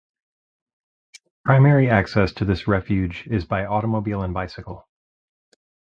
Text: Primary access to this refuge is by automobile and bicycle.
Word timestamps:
Primary 1.45 1.87
access 1.87 2.31
to 2.31 2.43
this 2.45 2.67
refuge 2.67 3.27
is 3.29 3.45
by 3.45 3.67
automobile 3.67 4.23
and 4.23 4.33
bicycle. 4.33 4.89